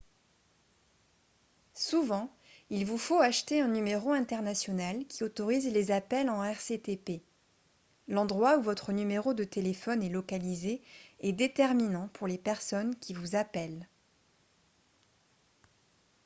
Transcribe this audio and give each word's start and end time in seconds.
souvent 1.75 2.33
il 2.71 2.87
vous 2.87 2.97
faut 2.97 3.19
acheter 3.19 3.61
un 3.61 3.67
numéro 3.67 4.11
international 4.13 5.05
qui 5.05 5.23
autorise 5.23 5.67
les 5.71 5.91
appels 5.91 6.27
en 6.27 6.39
rctp 6.41 7.21
l'endroit 8.07 8.57
où 8.57 8.63
votre 8.63 8.93
numéro 8.93 9.35
de 9.35 9.43
téléphone 9.43 10.01
est 10.01 10.09
localisé 10.09 10.81
est 11.19 11.33
déterminant 11.33 12.07
pour 12.13 12.25
les 12.25 12.39
personnes 12.39 12.95
qui 12.97 13.13
vous 13.13 13.35
appellent 13.35 13.87